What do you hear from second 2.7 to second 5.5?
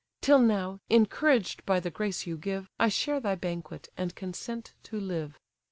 I share thy banquet, and consent to live."